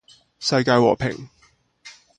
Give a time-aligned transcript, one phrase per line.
[0.39, 1.29] 世界和平